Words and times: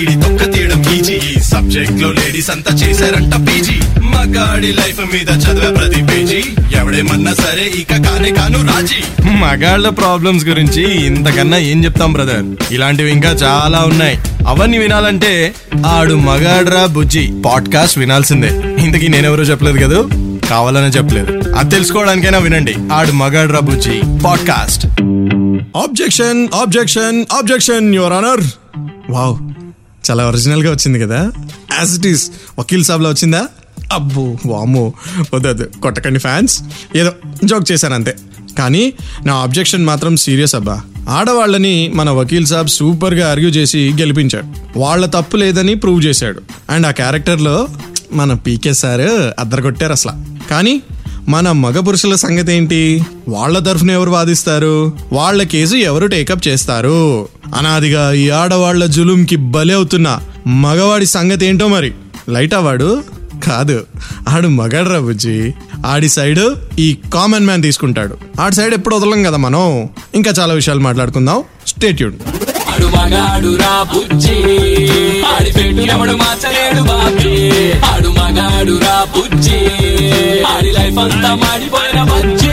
ఈడి 0.00 0.14
తొక్క 0.14 0.52
తీయడం 0.52 0.92
ఈజీ. 0.94 1.14
ఈ 1.14 1.40
సబ్జెక్ట్లో 1.40 2.12
లేడీస్ 2.12 2.50
అంతా 2.50 2.74
చేశారంట 2.74 3.34
పీజీ. 3.34 4.00
మగాడి 4.02 4.66
లైఫ్ 4.66 5.00
మీద 5.00 5.28
చదివే 5.30 5.74
ప్రతి 5.74 6.04
పేజీ. 6.04 6.44
ఎవడేమన్నా 6.78 7.34
సరే 7.34 7.62
ఇక 7.62 8.08
కానే 8.08 8.30
కాను 8.30 8.66
రాజీ. 8.66 9.28
మగాళ్ళ 9.30 9.88
ప్రాబ్లమ్స్ 9.88 10.46
గురించి 10.46 11.06
ఇంతకన్నా 11.06 11.56
ఏం 11.56 11.84
చెప్తాం 11.84 12.12
బ్రదర్? 12.12 12.72
ఇలాంటివి 12.74 13.10
ఇంకా 13.10 13.28
చాలా 13.28 13.78
ఉన్నాయి. 13.78 14.18
అవన్నీ 14.46 14.78
వినాలంటే 14.78 15.54
ఆడు 15.86 16.14
మగాడ్రా 16.14 16.86
బుజ్జి. 16.86 17.32
పాడ్కాస్ట్ 17.46 17.98
వినాల్సిందే. 17.98 18.48
ఇంతకీ 18.84 19.08
నేనెవరో 19.08 19.42
చెప్పలేదు 19.42 19.78
కదా? 19.78 20.08
కావాలనే 20.50 20.88
చెప్పలేదు. 20.88 21.54
అది 21.54 21.70
తెలుసుకోవడానికైనా 21.70 22.38
వినండి. 22.38 22.74
ఆడు 22.92 23.12
మగాడ్రా 23.12 23.60
బుజ్జి. 23.60 24.00
Podcast. 24.24 24.86
Objection 25.76 26.48
objection 26.54 27.24
objection 27.32 27.94
your 27.94 28.12
honour 28.12 28.40
wow 29.10 29.61
చాలా 30.10 30.26
ఒరిజినల్గా 30.26 30.70
వచ్చింది 30.70 31.00
కదా? 31.00 31.32
యాజ్ 31.78 31.98
ఇట్ 31.98 32.06
ఈస్ 32.06 32.30
వకీల్ 32.58 32.84
సాబ్లో 32.84 33.10
వచ్చిందా? 33.10 33.46
అబ్బో 33.92 34.36
వామ్మో. 34.46 34.92
వద్దు 35.34 35.70
కొట్టకండి 35.82 36.18
ఫ్యాన్స్ 36.18 36.62
ఏదో 36.96 37.12
జోక్ 37.44 37.72
చేశాను 37.72 37.94
అంతే. 37.94 38.16
కానీ 38.58 38.92
నా 39.26 39.34
ఆబ్జెక్షన్ 39.34 39.84
మాత్రం 39.84 40.16
సీరియస్ 40.16 40.54
అబ్బా. 40.54 40.80
ఆడవాళ్ళని 41.08 41.92
మన 41.94 42.10
వకీల్ 42.10 42.46
సాబ్ 42.46 42.68
సూపర్గా 42.68 43.30
ఆర్గ్యూ 43.30 43.50
చేసి 43.50 43.92
గెలిపించాడు. 44.00 44.78
వాళ్ళ 44.78 45.06
తప్పు 45.06 45.36
లేదని 45.36 45.74
ప్రూవ్ 45.74 46.04
చేశాడు. 46.04 46.42
అండ్ 46.70 46.86
ఆ 46.86 46.90
క్యారెక్టర్లో 46.90 47.68
మన 48.12 48.34
పీకే 48.34 48.72
సార్ 48.72 49.00
అద్దరు 49.40 49.62
కొట్టారు 49.62 49.92
అసలు. 49.92 50.48
కానీ 50.48 50.82
మన 51.28 51.52
మగ 51.52 51.80
పురుషుల 51.80 52.14
సంగతి 52.14 52.52
ఏంటి 52.52 53.06
వాళ్ళ 53.28 53.58
తరఫున 53.58 53.90
ఎవరు 53.90 54.10
వాదిస్తారు? 54.10 54.92
వాళ్ళ 55.12 55.42
కేసు 55.42 55.74
ఎవరు 55.74 56.06
టేకప్ 56.06 56.48
చేస్తారు? 56.48 57.28
అనాదిగా 57.54 58.12
ఈ 58.12 58.30
ఆడవాళ్ళ 58.30 58.86
జులుంకి 58.86 59.36
బలి 59.36 59.72
అవుతున్న 59.72 60.20
మగవాడి 60.46 61.06
సంగతి 61.06 61.46
ఏంటో 61.46 61.68
మరి? 61.68 61.92
లైట్ 62.28 62.54
అవాడు 62.54 63.04
కాదు. 63.44 63.86
ఆడు 64.28 64.48
మగాడ్రా 64.48 64.98
బుజ్జి. 64.98 65.54
ఆడి 65.86 66.08
సైడ్ 66.08 66.40
ఈ 66.78 66.98
కామన్ 67.14 67.46
మ్యాన్ 67.46 67.62
తీసుకుంటాడు. 67.62 68.18
ఆడి 68.40 68.54
సైడ్ 68.54 68.74
ఎప్పుడు 68.74 68.96
వదలం 68.96 69.22
కదా 69.22 69.36
మనం? 69.36 69.88
ఇంకా 70.14 70.30
చాలా 70.30 70.54
విషయాలు 70.54 70.80
మాట్లాడుకుందాం. 70.80 71.42
స్టేట్యూడ్ 71.66 72.14
అడు 72.68 72.86
మగాడు 72.86 73.56
రా 73.56 73.82
బుజ్జి. 73.82 74.36
ఆడిపెట్టు 75.22 75.80
ఎవడు 75.80 76.12
మార్చలేడు 76.12 76.82
బాబీ. 76.82 77.50
ఆడు 77.80 78.08
మగాడు 78.08 78.78
రా 78.78 79.06
బుజ్జి. 79.16 79.56
ఆడి 80.44 80.70
లైఫ్ 80.70 80.98
అంతా 80.98 81.34
మాడిపోయిన 81.34 82.02
బుజ్జి. 82.02 82.50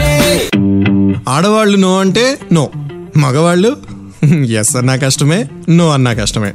ఆడవాళ్ళు 1.29 1.77
నో 1.77 1.99
అంటే 1.99 2.39
నో. 2.53 2.69
మగవాళ్ళు? 3.17 3.77
ఎస్ 4.59 4.75
అన్నా 4.75 4.95
కష్టమే 4.95 5.45
నో 5.69 5.91
అన్నా 5.91 6.13
కష్టమే. 6.13 6.53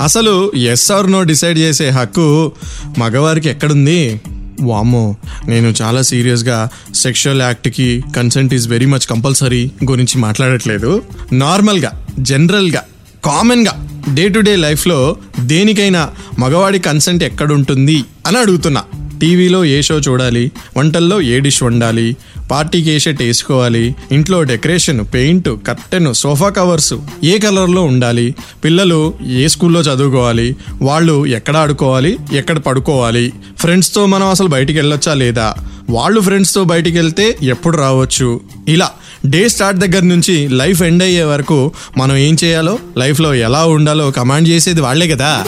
అసలు 0.00 0.52
ఎస్ 0.56 0.92
ఆర్ 0.92 1.12
నో 1.12 1.22
డిసైడ్ 1.22 1.58
చేసే 1.58 1.88
హక్కు 1.88 2.52
మగవారికి 2.98 3.48
ఎక్కడుంది? 3.48 4.20
వామ్మో 4.62 5.14
నేను 5.46 5.74
చాలా 5.82 6.02
సీరియస్గా 6.02 6.68
sexual 6.94 7.42
యాక్ట్కి 7.42 8.02
consent 8.16 8.54
is 8.54 8.68
very 8.68 8.86
much 8.86 9.06
compulsory 9.06 9.70
గురించి 9.90 10.18
మాట్లాడట్లేదు. 10.18 11.02
నార్మల్గా 11.32 12.06
జనరల్గా 12.18 12.82
కామన్గా 13.30 14.02
డే 14.14 14.28
టు 14.28 14.40
డే 14.40 14.56
లైఫ్లో 14.56 15.16
దేనికైనా 15.40 16.10
మగవాడి 16.38 16.78
కన్సెంట్ 16.78 17.24
ఎక్కడుంటుంది 17.24 18.04
అని 18.26 18.38
అడుగుతున్నా. 18.38 18.84
టీవీలో 19.20 19.64
ఏ 19.64 19.82
షో 19.82 19.98
చూడాలి? 19.98 20.52
వంటల్లో 20.76 21.20
ఏ 21.20 21.40
డిష్ 21.40 21.62
వండాలి? 21.62 22.16
పార్టీకి 22.50 22.90
ఏ 22.90 22.98
షర్ట్ 22.98 23.22
వేసుకోవాలి? 23.22 23.94
ఇంట్లో 24.12 24.42
decoration 24.42 25.04
paint 25.14 25.48
curtain 25.66 26.14
sofa 26.14 26.48
covers 26.48 26.94
ఏ 27.24 27.38
కలర్లో 27.38 27.82
ఉండాలి? 27.82 28.34
పిల్లలు 28.64 29.14
ఏ 29.26 29.48
స్కూల్లో 29.48 29.80
చదువుకోవాలి? 29.80 30.56
వాళ్ళు 30.82 31.26
ఎక్కడ 31.26 31.56
ఆడుకోవాలి? 31.56 32.18
ఎక్కడ 32.32 32.58
పడుకోవాలి? 32.58 33.32
ఫ్రెండ్స్తో 33.58 34.06
మనం 34.06 34.26
అసలు 34.26 34.48
బయటికి 34.48 34.78
వెళ్ళొచ్చా 34.78 35.14
లేదా? 35.14 35.54
వాళ్ళు 35.90 36.20
ఫ్రెండ్స్తో 36.20 36.64
బయటికి 36.64 36.96
వెళ్తే 36.98 37.36
ఎప్పుడు 37.42 37.76
రావచ్చు? 37.76 38.40
ఇలా 38.68 38.90
డే 39.26 39.48
స్టార్ట్ 39.48 39.80
దగ్గర 39.80 40.02
నుంచి 40.02 40.48
లైఫ్ 40.48 40.82
ఎండ్ 40.82 41.02
అయ్యే 41.02 41.22
వరకు 41.22 41.72
మనం 41.96 42.16
ఏం 42.16 42.36
చేయాలో 42.44 42.78
లైఫ్లో 42.98 43.34
ఎలా 43.34 43.66
ఉండాలో 43.66 44.10
కమాండ్ 44.10 44.48
చేసేది 44.48 44.80
వాళ్ళే 44.80 45.08
కదా. 45.08 45.44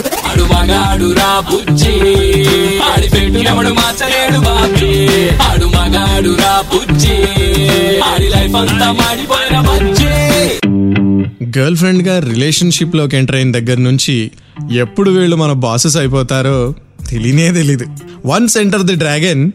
గర్ల్ 11.57 11.77
ఫ్రెండ్గా 11.77 12.19
రిలేషన్షిప్లోకి 12.19 13.17
ఎంటర్ 13.17 13.35
అయిన 13.35 13.51
దగ్గర 13.51 13.77
నుంచి 13.77 14.31
ఎప్పుడు 14.71 15.11
వీళ్ళు 15.11 15.35
మన 15.35 15.51
బాసెస్ 15.51 15.97
అయిపోతారో 15.97 16.73
తెలియనే 17.09 17.51
తెలీదు. 17.51 17.85
Once 18.25 18.57
enter 18.57 18.83
the 18.83 18.95
dragon 18.95 19.51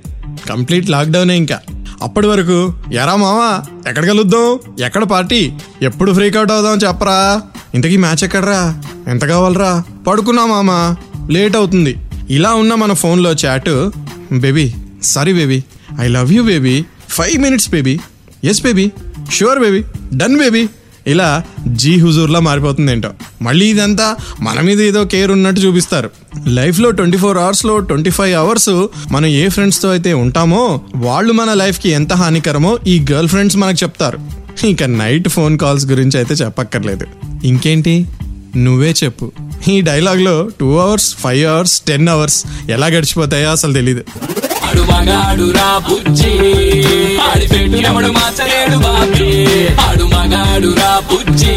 complete 0.49 0.91
లాక్డౌనే 0.91 1.37
ఇంకా. 1.37 1.61
అప్పటి 2.03 2.27
వరకు 2.27 2.75
ఎరా 2.93 3.17
మావా 3.17 3.63
ఎక్కడ 3.89 4.07
కలుద్దాం? 4.07 4.59
ఎక్కడ 4.85 5.05
పార్టీ? 5.05 5.53
ఎప్పుడు 5.83 6.13
ఫ్రీ 6.13 6.31
కౌట్ 6.31 6.51
అవుదాం 6.51 6.89
చెప్పరా? 6.89 7.43
ఇంతకీ 7.75 7.97
మ్యాచ్ 7.97 8.25
ఎక్కడరా? 8.25 8.83
ఎంత 9.09 9.25
కావాలరా? 9.25 9.85
పడుకున్నా 10.07 10.47
మామా 10.47 10.97
లేట్ 11.31 11.57
అవుతుంది. 11.57 11.99
ఇలా 12.31 12.55
ఉన్న 12.55 12.75
మన 12.75 12.93
ఫోన్లో 12.93 13.33
chat 13.33 13.91
baby 14.33 14.75
sorry 15.03 15.33
baby 15.33 15.65
I 16.01 16.09
love 16.09 16.33
you 16.33 16.43
baby 16.43 16.85
five 17.09 17.39
minutes 17.39 17.71
baby 17.71 18.01
yes 18.45 18.63
baby 18.63 18.93
sure 19.33 19.59
baby 19.59 19.85
done 20.17 20.39
baby 20.39 20.69
ఇలా 21.09 21.43
జీ 21.69 21.99
హుజూర్లా 21.99 22.41
మారిపోతుంది 22.41 22.93
ఏంటో 22.93 23.11
మళ్ళీ 23.43 23.67
ఇదంతా 23.67 24.17
మన 24.41 24.61
మీద 24.61 24.81
ఏదో 24.81 25.05
కేర్ 25.05 25.31
ఉన్నట్టు 25.31 25.61
చూపిస్తారు. 25.61 26.11
లైఫ్లో 26.47 26.91
ట్వంటీ 26.91 27.19
ఫోర్ 27.19 27.39
అవర్స్లో 27.39 27.79
ట్వంటీ 27.79 28.11
ఫైవ్ 28.11 28.37
అవర్స్ 28.37 28.87
మనం 29.13 29.27
ఏ 29.27 29.49
ఫ్రెండ్స్తో 29.49 29.91
అయితే 29.91 30.15
ఉంటామో 30.15 30.81
వాళ్ళు 30.97 31.33
మన 31.33 31.55
లైఫ్కి 31.55 31.91
ఎంత 31.91 32.13
హానికరమో 32.13 32.79
ఈ 32.87 33.07
గర్ల్ 33.13 33.29
ఫ్రెండ్స్ 33.29 33.57
మనకు 33.57 33.79
చెప్తారు. 33.83 34.19
ఇక 34.67 34.83
నైట్ 34.83 35.29
ఫోన్ 35.29 35.59
కాల్స్ 35.59 35.87
గురించి 35.87 36.17
అయితే 36.17 36.35
చెప్పక్కర్లేదు. 36.35 37.07
ఇంకేంటి? 37.45 38.07
నువ్వే 38.57 38.95
చెప్పు. 39.05 39.33
ఈ 39.69 39.81
డైలాగ్లో 39.81 40.49
two 40.61 40.77
hours 40.77 41.17
five 41.17 41.47
hours 41.47 41.81
ten 41.81 42.09
hours 42.09 42.45
ఎలా 42.71 42.87
గడిచిపోతాయో 42.87 43.51
అసలు 43.51 43.73
తెలీదు. 43.73 44.05
అడు 44.65 44.81
మగాడు 44.81 45.51
రా 45.51 45.79
బుజ్జి. 45.79 46.33
ఆడి 47.19 47.47
పెట్టు 47.47 47.77
ఎవడు 47.77 48.07
మార్చలేడు 48.07 48.77
బాబీ. 48.77 49.67
ఆడు 49.81 50.05
మగాడు 50.05 50.75
రా 50.77 51.03
బుజ్జి. 51.13 51.53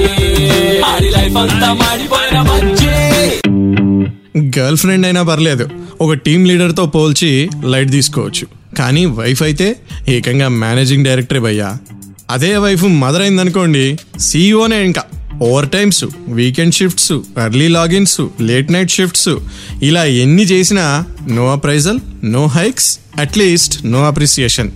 ఆడి 0.81 1.09
లైఫ్ 1.09 1.37
అంతా 1.37 1.73
మాడిపోయిన 1.73 2.41
బుజ్జి. 2.41 2.87
గర్ల్ 4.59 4.77
ఫ్రెండ్ 4.77 5.05
అయినా 5.05 5.21
పర్లేదు. 5.21 5.69
ఒక 6.01 6.13
టీం 6.13 6.45
లీడర్తో 6.45 6.85
పోల్చి 6.85 7.49
లైట్ 7.65 7.91
తీసుకోవచ్చు. 7.91 8.75
కానీ 8.77 9.05
వైఫ్ 9.05 9.43
అయితే 9.43 9.75
ఏకంగా 10.09 10.47
మేనేజింగ్ 10.47 11.05
డైరెక్టరే 11.05 11.39
భయ్యా. 11.39 11.77
అదే 12.29 12.57
వైఫ్ 12.57 12.83
మదర్ 12.83 13.21
అయిందనుకోండి 13.21 13.97
సీఈఓనే 14.19 14.83
ఇంకా. 14.83 15.03
Over 15.41 15.69
times 15.69 16.03
weekend 16.27 16.75
shifts 16.75 17.11
early 17.45 17.67
logins 17.67 18.21
late 18.41 18.71
night 18.71 18.91
shifts. 18.91 19.29
ఇలా 19.83 20.03
ఎన్ని 20.05 20.43
చేసినా 20.43 21.05
no 21.29 21.51
appraisal 21.51 21.99
no 22.23 22.45
hikes 22.45 22.99
at least 23.19 23.85
no 23.85 24.07
appreciation. 24.07 24.69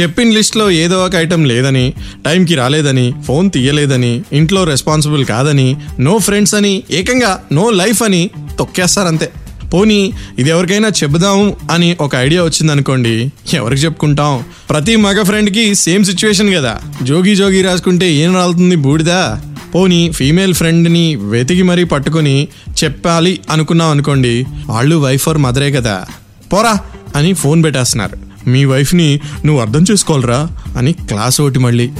చెప్పిన 0.00 0.30
లిస్ట్లో 0.30 0.70
ఏదో 0.70 1.04
ఒక 1.04 1.14
ఐటెం 1.14 1.44
లేదని 1.44 1.92
టైంకి 2.24 2.54
రాలేదని 2.54 3.14
ఫోన్ 3.26 3.50
తీయలేదని 3.50 4.22
ఇంట్లో 4.32 4.64
రెస్పాన్సిబుల్ 4.64 5.24
కాదని 5.24 5.76
నో 6.00 6.18
ఫ్రెండ్స్ 6.18 6.54
అని 6.54 6.82
ఏకంగా 6.90 7.42
నో 7.52 7.70
లైఫ్ 7.70 8.02
అని 8.02 8.30
తొక్కేస్తారంతే. 8.58 9.30
పోనీ 9.74 10.12
ఇది 10.38 10.50
ఎవరికైనా 10.50 10.88
చెబుదాం 10.88 11.54
అని 11.70 11.96
ఒక 12.00 12.14
ఐడియా 12.16 12.42
వచ్చిందనుకోండి 12.44 13.32
ఎవరికి 13.54 13.82
చెప్పుకుంటాం? 13.82 14.44
ప్రతి 14.70 14.96
మగ 14.96 15.22
ఫ్రెండ్కి 15.22 15.74
సేమ్ 15.74 16.04
సిచ్యువేషన్ 16.04 16.54
కదా. 16.54 16.78
జోగి 17.02 17.36
జోగి 17.36 17.62
రాసుకుంటే 17.62 18.12
ఏం 18.12 18.34
రాలుతుంది 18.34 18.76
బూడిదా. 18.76 19.42
పోనీ 19.74 20.12
ఫీమేల్ 20.12 20.54
ఫ్రెండ్ని 20.54 21.14
వెతికి 21.14 21.62
మరీ 21.62 21.84
పట్టుకొని 21.84 22.48
చెప్పాలి 22.84 23.40
అనుకున్నాం 23.50 23.90
అనుకోండి 23.90 24.46
వాళ్ళు 24.66 24.96
వైఫ్ 24.96 25.28
ఆర్ 25.28 25.38
మదరే 25.38 25.70
కదా. 25.70 26.06
పోరా 26.52 26.80
అని 27.16 27.32
ఫోన్ 27.32 27.64
పెట్టేస్తున్నారు. 27.64 28.16
మీ 28.48 28.64
వైఫ్ని 28.64 29.20
నువ్వు 29.44 29.62
అర్థం 29.62 29.84
చేసుకోవాలరా 29.90 30.48
అని 30.76 30.92
క్లాస్ 30.92 31.40
ఒకటి 31.40 31.58
మళ్ళీ. 31.58 31.90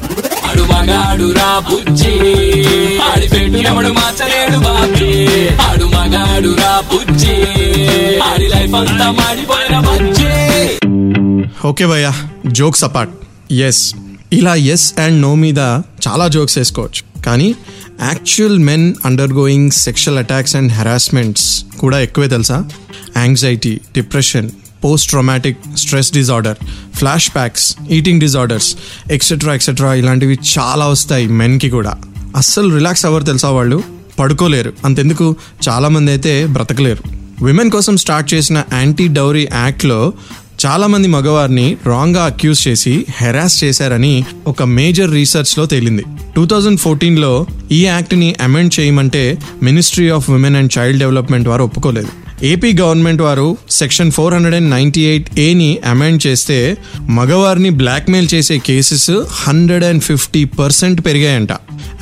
ఓకే 11.65 11.87
భయ్యా 11.87 12.13
జోక్స్ 12.47 12.85
అపార్ట్ 12.85 13.13
ఎస్ 13.53 13.95
ఇలా 14.33 14.55
ఎస్ 14.55 14.99
అండ్ 14.99 15.23
నో 15.23 15.35
మీద 15.35 15.59
చాలా 16.09 16.29
జోక్స్ 16.29 16.59
వేసుకోవచ్చు. 16.59 17.23
కానీ 17.23 17.55
actual 18.03 18.59
men 18.59 18.95
undergoing 19.33 19.71
sexual 19.71 20.19
attacks 20.19 20.57
and 20.57 20.73
harassments 20.73 21.65
కూడా 21.79 22.01
ఎక్కువే 22.01 22.29
తెలుసా? 22.29 22.69
Anxiety 23.17 23.81
depression 23.95 24.51
post 24.85 25.09
traumatic 25.09 25.59
stress 25.77 26.13
disorder 26.13 26.57
flashbacks 27.35 27.77
eating 27.91 28.21
disorders 28.21 28.77
etcetera 29.11 29.55
etcetera 29.55 29.95
ఇలాంటివి 29.95 30.39
చాలా 30.59 30.87
వస్తాయి 30.87 31.29
మెన్కి 31.29 31.71
కూడా. 31.71 31.95
అస్సలు 32.37 32.75
రిలాక్స్ 32.75 33.07
అవ్వరు 33.07 33.25
తెలుసా 33.25 33.51
వాళ్ళు? 33.51 33.83
పడుకోలేరు. 34.19 34.73
అంతెందుకు? 34.85 35.37
చాలామంది 35.69 36.11
అయితే 36.11 36.47
బ్రతకలేరు. 36.47 37.19
విమెన్ 37.45 37.71
కోసం 37.71 37.97
స్టార్ట్ 37.97 38.35
చేసిన 38.35 38.65
యాంటీ 38.73 39.09
డౌరీ 39.09 39.49
యాక్ట్లో 39.55 40.13
చాలా 40.59 40.87
మంది 40.87 41.09
మగవారిని 41.09 41.77
రాంగ్గా 41.87 42.25
అక్యూజ్ 42.25 42.69
చేసి 42.69 43.07
హెరాస్ 43.17 43.65
చేశారని 43.65 44.25
ఒక 44.47 44.63
మేజర్ 44.63 45.13
రీసెర్చ్లో 45.13 45.67
తేలింది. 45.67 46.05
టూ 46.37 46.47
థౌజండ్ 46.47 46.81
ఫోర్టీన్లో 46.81 47.47
ఈ 47.73 47.85
యాక్ట్ని 47.87 48.35
అమెండ్ 48.43 48.81
చేయమంటే 48.81 49.39
ministry 49.63 50.09
of 50.09 50.31
women 50.31 50.57
and 50.57 50.73
child 50.79 50.99
development 50.99 51.49
వారు 51.49 51.63
ఒప్పుకోలేదు. 51.63 52.11
ఏపీ 52.45 52.73
గవర్నమెంట్ 52.81 53.23
వారు 53.23 53.47
section 53.71 54.11
four 54.11 54.35
hundred 54.35 54.57
and 54.57 54.71
ninety 54.71 55.01
eight 55.01 55.39
ఏని 55.39 55.79
అమెండ్ 55.87 56.27
చేస్తే 56.27 56.77
మగవారిని 57.01 57.71
బ్లాక్మెయిల్ 57.71 58.29
చేసే 58.35 58.59
cases 58.59 59.11
hundred 59.47 59.85
and 59.85 60.03
fifty 60.03 60.45
percent 60.45 61.07
పెరిగాయంట. 61.07 61.53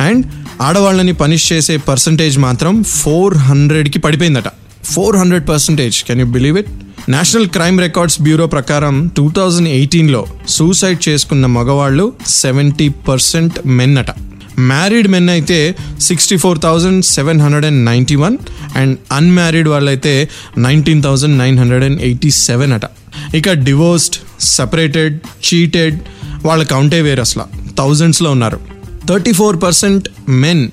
and 0.01 0.27
ఆడవాళ్ళని 0.63 1.13
పనిష్ 1.13 1.53
చేసే 1.53 1.77
పర్సంటేజ్ 1.77 2.39
మాత్రం 2.39 2.83
ఫోర్ 2.83 3.37
హండ్రెడ్కి 3.49 3.99
పడిపోయిందట. 3.99 4.49
Four 4.85 5.17
hundred 5.17 5.49
percentage 5.49 6.05
can 6.05 6.21
you 6.21 6.27
believe 6.27 6.59
it 6.59 6.73
national 7.09 7.47
crime 7.47 7.81
records 7.81 8.23
bureau 8.23 8.47
ప్రకారం 8.47 9.11
టూ 9.17 9.31
థౌజండ్ 9.31 9.69
ఎయిటీన్లో 9.69 10.27
సూసైడ్ 10.49 11.09
చేసుకున్న 11.09 11.47
మగవాళ్ళు 11.47 12.13
సెవెంటీ 12.27 12.89
పర్సెంట్ 12.89 13.67
మెన్ 13.67 13.99
అట 13.99 14.11
మ్యారీడ్ 14.59 15.09
మెన్ 15.09 15.29
అయితే 15.29 15.77
sixty 16.01 16.37
four 16.37 16.59
thousand 16.59 17.05
seven 17.05 17.41
hundred 17.41 17.67
and 17.67 17.85
ninety 17.85 18.15
one 18.15 18.37
and 18.77 18.99
unmarried 19.13 19.69
వాళ్ళైతే 19.69 20.29
nineteen 20.59 21.03
thousand 21.03 21.39
nine 21.39 21.59
hundred 21.59 21.85
and 21.85 22.03
eighty 22.03 22.31
seven 22.31 22.73
అట. 22.73 22.83
ఇక 23.35 23.53
divorced 23.53 24.17
separated 24.41 25.21
cheated 25.47 26.01
వాళ్ళ 26.45 26.63
కౌంటే 26.63 27.01
వేరు 27.01 27.21
అసలు. 27.21 27.75
థౌజండ్స్లో 27.79 28.31
ఉన్నారు. 28.31 28.61
Thirty 29.09 29.33
four 29.33 29.63
percent 29.63 30.09
men 30.29 30.69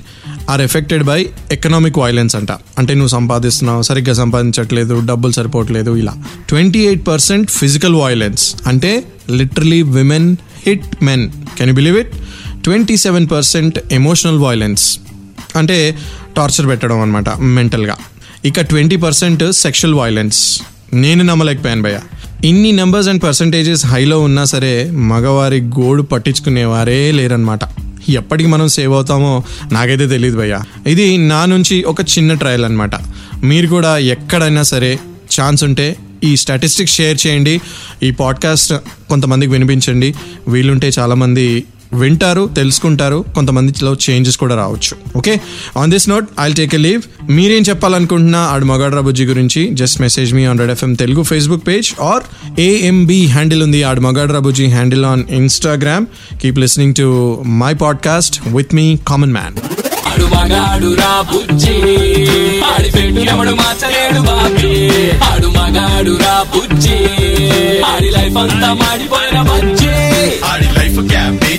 are 0.53 0.61
affected 0.61 1.03
by 1.03 1.25
economic 1.51 1.97
violence 1.97 2.35
అంట. 2.35 2.51
అంటే 2.51 2.93
నువ్వు 2.93 3.07
సంపాదిస్తున్నావు 3.07 3.81
సరిగ్గా 3.81 4.13
సంపాదించట్లేదు 4.13 5.01
డబ్బులు 5.05 5.33
సరిపోవట్లేదు 5.33 5.95
ఇలా. 5.95 6.13
Twenty 6.49 6.79
eight 6.79 7.07
percent 7.07 7.51
physical 7.51 7.95
violence. 7.95 8.55
అంటే 8.67 9.03
literally 9.31 9.81
women 9.81 10.35
hit 10.67 11.03
men. 11.03 11.29
Can 11.57 11.69
you 11.69 11.75
believe 11.75 11.99
it 11.99 12.11
twenty 12.63 12.97
seven 12.97 13.27
percent 13.31 13.79
emotional 13.91 14.39
violence. 14.39 14.99
అంటే 15.55 15.97
టార్చర్ 16.37 16.67
పెట్టడం 16.67 17.01
అనమాట 17.01 17.29
మెంటల్గా. 17.37 17.95
ఇక 18.45 18.61
ట్వంటీ 18.61 18.95
పర్సెంట్ 18.95 19.51
సెక్షువల్ 19.51 19.95
వైలెన్స్. 19.95 20.61
నేను 20.93 21.23
నమ్మలేకపోయాను 21.23 21.81
భయ్య. 21.81 21.99
ఇన్ని 22.47 22.71
నెంబర్స్ 22.71 23.09
అండ్ 23.09 23.23
పర్సంటేజెస్ 23.23 23.85
హైలో 23.85 24.19
ఉన్నా 24.19 24.43
సరే 24.43 24.71
మగవారి 24.91 25.61
గోడు 25.61 26.01
పట్టించుకునేవారే 26.01 27.11
లేరనమాట 27.11 27.59
ఎప్పటికి 28.09 28.49
మనం 28.49 28.67
సేవ్ 28.67 28.93
అవుతామో 28.93 29.43
నాకైతే 29.71 30.07
తెలియదు 30.07 30.37
భయ్య. 30.37 30.61
ఇది 30.87 31.17
నా 31.17 31.45
నుంచి 31.45 31.83
ఒక 31.83 32.01
చిన్న 32.01 32.33
ట్రయల్ 32.33 32.65
అనమాట 32.65 32.91
మీరు 33.43 33.67
కూడా 33.67 33.97
ఎక్కడైనా 33.97 34.63
సరే 34.63 34.99
ఛాన్స్ 35.41 35.63
ఉంటే 35.63 35.95
ఈ 36.23 36.35
స్టాటిస్టిక్స్ 36.35 36.95
షేర్ 36.95 37.27
చేయండి. 37.27 37.61
ఈ 38.03 38.11
పాడ్కాస్ట్ 38.11 38.73
కొంతమందికి 39.09 39.51
వినిపించండి. 39.51 40.15
వీలుంటే 40.47 40.91
చాలామంది 40.99 41.63
వింటారు 42.01 42.49
తెలుసుకుంటారు 42.55 43.25
కొంతమందిలో 43.35 43.91
చేంజెస్ 44.05 44.37
కూడా 44.37 44.55
రావచ్చు. 44.55 44.93
Okay 45.19 45.33
on 45.81 45.91
this 45.91 46.09
note 46.09 46.27
I 46.39 46.47
take 46.53 46.75
a 46.75 46.77
leave 46.77 47.03
మీరేం 47.29 47.63
చెప్పాలనుకుంటున్నా 47.69 48.41
ఆడు 48.53 48.65
మగాడ్రా 48.65 49.01
బుజ్జి 49.01 49.25
గురించి 49.25 49.69
just 49.81 50.01
message 50.01 50.33
me 50.33 50.45
on 50.45 50.59
red 50.59 50.71
FM 50.71 50.93
Telugu 50.93 51.23
Facebook 51.23 51.67
page 51.67 51.89
or 52.01 52.23
AMB 52.59 53.19
handle 53.35 53.63
ఉంది 53.63 53.83
ఆడు 53.83 54.01
మగాడ్రా 54.01 54.39
బుజ్జి 54.39 54.67
handle 54.67 55.05
on 55.05 55.23
Instagram 55.29 56.07
keep 56.41 56.59
listening 56.59 56.95
to 57.01 57.07
my 57.63 57.73
podcast 57.73 58.37
with 58.57 58.75
me 58.75 58.87
common 59.07 59.33
man 59.33 59.57
ఆడు 60.11 60.25
మగాడు 60.35 60.89
రా 61.01 61.13
బుజ్జి 61.31 61.75
ఆడి 62.71 62.89
పెట్టు 62.91 63.21
ఎవడు 63.33 63.53
మార్చలేడు 63.61 64.19
బాబీ. 64.21 64.71
ఆడు 65.29 65.47
మగాడు 65.47 66.13
రా 66.23 66.35
బుజ్జి 66.53 66.97
ఆడి 67.91 68.09
లైఫ్ 68.09 68.37
అంతా 68.37 68.69
మాడిపోయిన 68.81 69.39
బజ్జీ. 69.49 69.93
ఆడి 70.51 70.67